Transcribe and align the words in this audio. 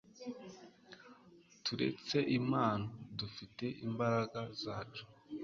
turetse 1.63 2.17
impano, 2.37 2.85
dufite 3.19 3.65
imbaraga 3.87 4.39
zacu 4.63 5.03